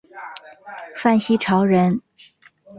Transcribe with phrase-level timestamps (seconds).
[0.97, 2.01] 范希朝人。